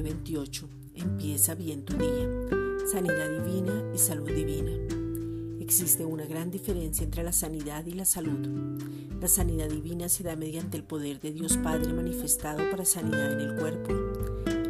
[0.00, 2.26] Comienza bien tu día.
[2.90, 4.72] Sanidad divina y salud divina.
[5.60, 8.80] Existe una gran diferencia entre la sanidad y la salud.
[9.20, 13.40] La sanidad divina se da mediante el poder de Dios Padre manifestado para sanidad en
[13.40, 13.92] el cuerpo.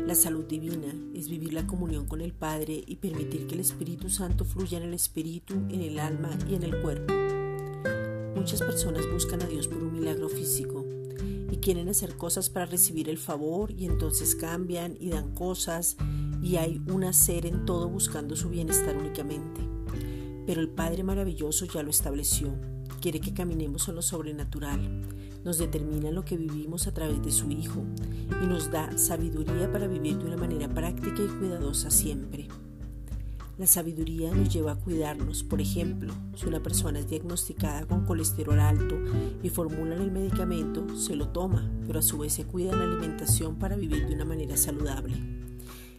[0.04, 4.10] La salud divina es vivir la comunión con el Padre y permitir que el Espíritu
[4.10, 7.14] Santo fluya en el espíritu, en el alma y en el cuerpo.
[8.34, 10.79] Muchas personas buscan a Dios por un milagro físico
[11.60, 15.96] quieren hacer cosas para recibir el favor y entonces cambian y dan cosas
[16.42, 19.60] y hay un hacer en todo buscando su bienestar únicamente.
[20.46, 22.54] Pero el Padre maravilloso ya lo estableció.
[23.00, 24.80] Quiere que caminemos en lo sobrenatural.
[25.44, 27.84] Nos determina lo que vivimos a través de su Hijo
[28.42, 32.48] y nos da sabiduría para vivir de una manera práctica y cuidadosa siempre.
[33.60, 35.42] La sabiduría nos lleva a cuidarnos.
[35.42, 38.96] Por ejemplo, si una persona es diagnosticada con colesterol alto
[39.42, 43.56] y formulan el medicamento, se lo toma, pero a su vez se cuida la alimentación
[43.56, 45.14] para vivir de una manera saludable.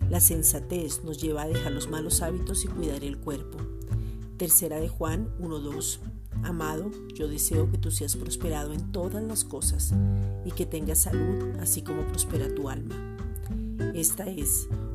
[0.09, 3.59] La sensatez nos lleva a dejar los malos hábitos y cuidar el cuerpo.
[4.37, 5.99] Tercera de Juan 1.2.
[6.41, 9.93] Amado, yo deseo que tú seas prosperado en todas las cosas
[10.45, 12.95] y que tengas salud, así como prospera tu alma.
[13.93, 14.67] Esta es